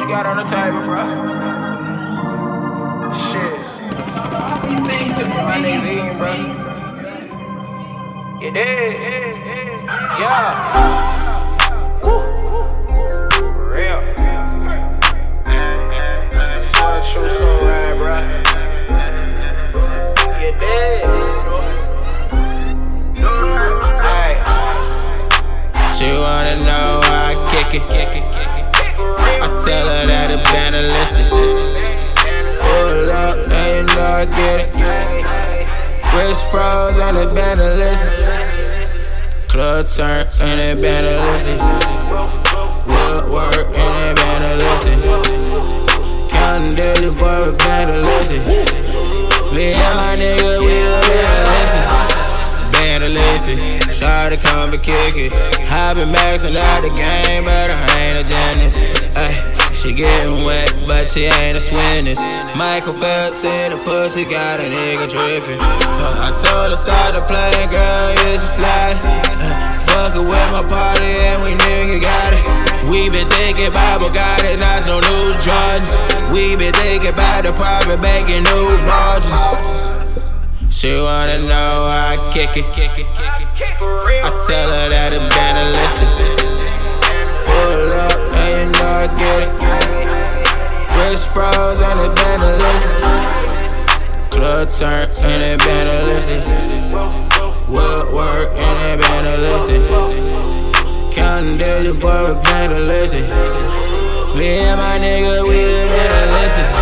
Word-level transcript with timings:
You 0.00 0.06
got 0.08 0.24
on 0.24 0.36
the 0.38 0.44
table, 0.44 0.80
bro? 0.86 1.04
Shit. 3.28 3.60
My 5.44 5.58
eating, 5.60 6.16
bro. 6.16 6.32
You 8.40 8.50
did? 8.50 8.92
Yeah. 10.18 10.72
Woo. 12.02 12.18
Real. 13.68 14.00
So 16.72 16.88
true, 17.12 17.28
so 17.36 17.44
right, 17.66 17.94
bro. 17.98 18.16
You 20.40 20.50
did? 20.58 21.04
Hey. 24.00 24.34
She 25.94 26.08
wanna 26.12 26.56
know 26.64 26.88
how 27.04 27.28
I 27.28 27.34
kick 27.50 27.70
it. 27.74 27.84
I 27.90 28.59
tell 29.64 29.86
her 29.88 30.06
that 30.06 30.30
it 30.30 30.40
listed. 30.88 31.26
Pull 31.28 33.10
up, 33.12 33.36
now 33.48 33.66
you 33.76 33.82
know 33.92 34.00
I 34.00 34.24
get 34.24 34.60
it. 34.64 34.72
Wrist 36.14 36.50
froze 36.50 36.98
been 37.34 37.58
a 37.58 37.68
listen. 37.76 38.12
Club 39.48 39.86
turn 39.86 40.26
and 40.40 40.60
it 40.60 40.80
been 40.80 41.04
a 41.04 41.16
listen. 41.28 41.58
Woodwork 42.88 43.68
and 43.76 43.94
it 44.08 44.56
listen. 44.64 44.98
Counting 46.28 46.74
daily, 46.74 47.10
boy, 47.10 47.52
we 47.52 48.00
listen. 48.00 48.40
Me 49.54 49.72
and 49.74 49.96
my 49.96 50.16
nigga, 50.16 50.60
we 50.64 50.74
done 50.88 51.04
been 52.72 53.02
a 53.02 53.89
a. 54.00 54.30
Try 54.30 54.36
to 54.36 54.36
come 54.36 54.72
and 54.72 54.82
kick 54.82 55.16
it. 55.16 55.32
I 55.70 55.94
been 55.94 56.08
maxing 56.08 56.56
out 56.56 56.82
the 56.82 56.90
game, 56.90 57.44
but 57.44 57.70
I 57.70 57.84
ain't 58.00 58.18
a 58.18 58.24
genius. 58.24 58.76
Ay. 59.16 59.50
She 59.80 59.94
getting 59.94 60.44
wet, 60.44 60.74
but 60.86 61.08
she 61.08 61.24
ain't 61.24 61.56
a 61.56 61.60
swimness. 61.60 62.20
Michael 62.54 62.92
Phelps 62.92 63.42
in 63.44 63.72
the 63.72 63.78
pussy, 63.78 64.24
got 64.24 64.60
a 64.60 64.64
nigga 64.64 65.08
dripping. 65.08 65.56
Uh, 65.56 66.28
I 66.28 66.36
told 66.36 66.68
her 66.68 66.76
start 66.76 67.14
to 67.14 67.22
play, 67.24 67.66
girl, 67.72 68.12
it's 68.28 68.42
she 68.44 68.60
slide. 68.60 69.00
Uh, 69.40 69.78
fuck 69.88 70.14
it 70.14 70.20
with 70.20 70.48
my 70.52 70.60
party, 70.68 71.08
and 71.32 71.42
we 71.42 71.56
nigga 71.56 72.02
got 72.02 72.34
it. 72.36 72.90
We 72.90 73.08
been 73.08 73.28
thinking 73.40 73.66
about 73.66 74.02
Bugatti, 74.02 74.60
not 74.60 74.84
no 74.84 75.00
new 75.00 75.32
drugs. 75.40 75.96
We 76.30 76.56
been 76.56 76.74
thinking 76.74 77.14
about 77.14 77.44
the 77.44 77.52
private 77.52 78.02
banking, 78.02 78.44
new 78.44 78.76
margins. 78.84 79.89
She 80.80 80.96
wanna 80.96 81.36
know 81.40 81.84
how 81.92 82.16
I 82.16 82.30
kick 82.32 82.56
it. 82.56 82.64
I 82.64 82.72
tell 84.48 84.70
her 84.72 84.88
that 84.88 85.12
been 85.28 85.56
a. 85.60 85.76
Pull 87.44 87.92
up, 88.00 88.16
and 88.40 88.48
you 88.56 88.64
know 88.72 88.88
I 88.88 89.12
get 89.20 89.44
it. 89.44 89.50
Wrist 90.96 91.28
froze 91.34 91.80
and 91.84 92.00
it 92.00 92.16
been. 92.16 92.40
Club 94.30 94.68
turn 94.70 95.04
and 95.20 95.42
it 95.44 95.60
been. 95.60 95.84
Woodwork 97.68 98.48
and 98.56 98.80
it 98.88 99.04
been. 99.04 99.26
Counting 101.12 101.58
days, 101.58 101.92
boy, 101.92 102.32
we 102.32 102.40
been. 102.42 102.72
Me 104.34 104.48
and 104.64 104.80
my 104.80 104.96
nigga, 104.96 105.44
we 105.46 105.56
done 105.60 105.88
been 106.72 106.79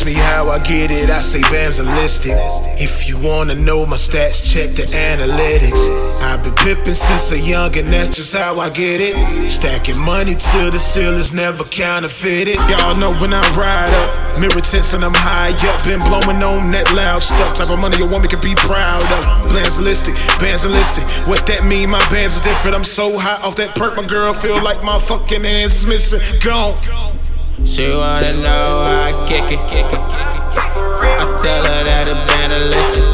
a 0.00 0.04
listen. 0.04 0.06
She 0.06 0.06
asked 0.06 0.06
me 0.06 0.14
how 0.14 0.48
I 0.48 0.58
get 0.58 0.90
it, 0.90 1.10
I 1.10 1.20
say 1.20 1.40
Bandzalistic. 1.40 2.36
If 2.80 3.08
you 3.08 3.18
wanna 3.18 3.54
know 3.54 3.84
my 3.86 3.96
stats, 3.96 4.52
check 4.52 4.74
the 4.74 4.82
analytics. 4.82 5.88
I've 6.22 6.42
been 6.42 6.54
pimping 6.54 6.94
since 6.94 7.32
a 7.32 7.38
young, 7.38 7.76
and 7.76 7.92
that's 7.92 8.16
just 8.16 8.34
how 8.34 8.58
I 8.60 8.70
get 8.70 9.00
it. 9.00 9.50
Stacking 9.50 10.00
money 10.00 10.34
till 10.34 10.70
the 10.70 10.78
ceiling's 10.78 11.34
never 11.34 11.64
counterfeited. 11.64 12.56
Y'all 12.70 12.96
know 12.96 13.12
when 13.20 13.34
I 13.34 13.42
ride 13.56 13.92
up, 13.92 14.38
mirror 14.38 14.60
tints 14.60 14.92
and 14.92 15.04
I'm 15.04 15.14
high 15.14 15.52
up. 15.68 15.84
Been 15.84 16.00
blowing 16.00 16.42
on 16.42 16.70
that 16.72 16.92
loud 16.94 17.22
stuff. 17.22 17.54
Type 17.54 17.70
of 17.70 17.78
money 17.78 18.00
a 18.00 18.06
woman 18.06 18.28
can 18.28 18.40
be 18.40 18.54
proud 18.54 19.02
of. 19.02 19.50
Plans 19.50 19.80
listed, 19.80 20.14
bands 20.40 20.64
listed. 20.64 21.04
What 21.28 21.46
that 21.46 21.64
mean? 21.64 21.90
My 21.90 22.02
bands 22.10 22.36
is 22.36 22.42
different. 22.42 22.76
I'm 22.76 22.84
so 22.84 23.18
high 23.18 23.42
off 23.42 23.56
that 23.56 23.74
perk, 23.74 23.96
my 23.96 24.06
girl 24.06 24.32
feel 24.32 24.62
like 24.62 24.82
my 24.84 24.98
fucking 24.98 25.42
hands 25.42 25.76
is 25.76 25.86
missing. 25.86 26.20
Gone. 26.40 27.21
She 27.64 27.88
wanna 27.88 28.32
know 28.34 28.82
how 28.84 29.08
I 29.08 29.26
kick 29.26 29.50
it. 29.52 29.58
I 29.60 31.24
tell 31.40 31.64
her 31.64 31.84
that 31.84 32.08
a 32.08 32.58
listed. 32.58 33.04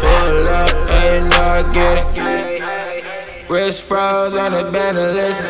Pull 0.00 0.48
up, 0.48 0.70
you 0.90 1.20
know 1.30 1.42
I 1.42 1.62
get 1.72 1.96
it. 2.18 3.50
Wrist 3.50 3.82
froze 3.84 4.34
and 4.34 4.54
it 4.54 4.70
been 4.72 4.96
a 4.96 5.12
listen. 5.12 5.46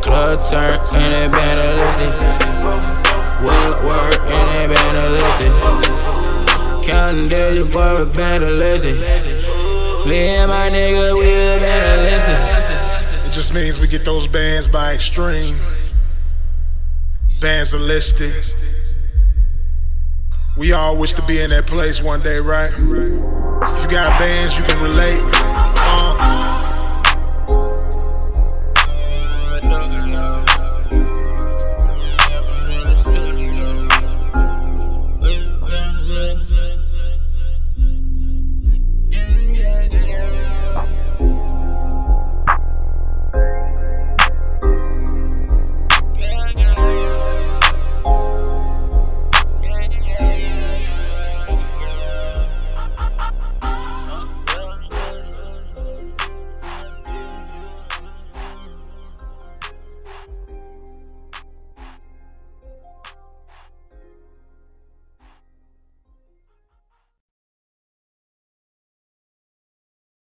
Club 0.00 0.40
turn 0.48 0.80
and 0.94 1.12
it 1.12 1.30
been 1.32 1.58
a 1.58 1.70
listen. 1.82 2.12
Woodwork 3.44 4.20
and 4.30 4.48
it 4.56 4.68
been 4.74 4.96
a 4.96 5.08
listen. 5.18 6.82
Counting 6.82 7.28
days, 7.28 7.64
boy, 7.64 8.04
we 8.04 8.12
been 8.12 8.42
a 8.42 8.50
listen. 8.50 8.96
Me 10.08 10.28
and 10.36 10.50
my 10.50 10.70
nigga, 10.70 11.18
we 11.18 11.26
done 11.36 11.58
been 11.58 11.82
a 11.82 12.02
listen. 12.02 13.26
It 13.26 13.32
just 13.32 13.52
means 13.52 13.78
we 13.78 13.86
get 13.86 14.04
those 14.04 14.26
bands 14.26 14.66
by 14.66 14.94
extreme. 14.94 15.56
Bandzalistic. 17.40 18.64
We 20.56 20.72
all 20.72 20.96
wish 20.96 21.12
to 21.12 21.22
be 21.22 21.40
in 21.40 21.50
that 21.50 21.66
place 21.66 22.02
one 22.02 22.20
day, 22.20 22.38
right? 22.38 22.72
If 22.72 23.82
you 23.82 23.88
got 23.88 24.18
bands, 24.18 24.58
you 24.58 24.64
can 24.64 24.82
relate. 24.82 25.20
Uh. 25.32 26.47